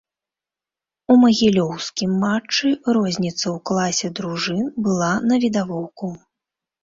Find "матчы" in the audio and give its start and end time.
2.23-2.71